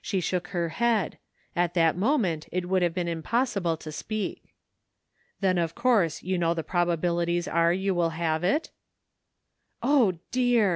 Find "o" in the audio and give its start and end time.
9.80-10.18